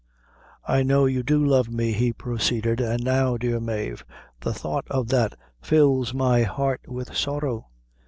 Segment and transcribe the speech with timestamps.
[0.67, 4.03] "I know you do love me," he proceeded, "and now, dear Mave,
[4.39, 7.67] the thought of that fills my heart with sorrow."